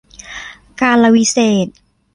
[0.79, 1.75] กาลวิเศษณ์